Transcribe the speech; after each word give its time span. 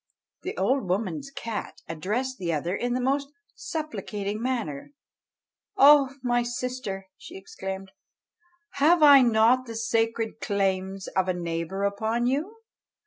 The 0.41 0.57
old 0.57 0.89
woman's 0.89 1.29
cat 1.29 1.83
addressed 1.87 2.39
the 2.39 2.51
other 2.51 2.75
in 2.75 2.95
the 2.95 2.99
most 2.99 3.31
supplicating 3.53 4.41
manner: 4.41 4.93
"O 5.77 6.15
my 6.23 6.41
sister!" 6.41 7.05
she 7.19 7.37
exclaimed, 7.37 7.91
"have 8.79 9.03
I 9.03 9.21
not 9.21 9.67
the 9.67 9.75
sacred 9.75 10.39
claims 10.41 11.05
of 11.09 11.27
a 11.27 11.35
neighbour 11.35 11.83
upon 11.83 12.25
you? 12.25 12.61